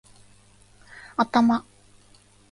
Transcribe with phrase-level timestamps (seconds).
[1.25, 1.57] 頭